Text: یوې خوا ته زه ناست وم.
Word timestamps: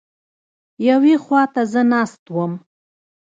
یوې 0.87 1.15
خوا 1.23 1.43
ته 1.53 1.61
زه 1.71 1.81
ناست 1.91 2.23
وم. 2.33 2.53